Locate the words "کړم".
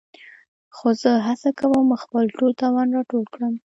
3.33-3.53